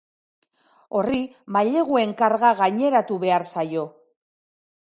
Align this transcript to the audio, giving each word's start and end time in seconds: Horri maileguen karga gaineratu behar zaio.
Horri 0.99 1.19
maileguen 1.57 2.17
karga 2.23 2.51
gaineratu 2.63 3.19
behar 3.27 3.47
zaio. 3.55 3.85